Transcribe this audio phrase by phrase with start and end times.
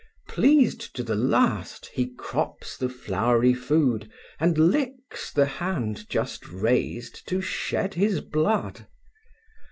[0.27, 7.27] Pleased to the last, he crops the flowery food, And licks the hand just raised
[7.27, 8.87] to shed his blood.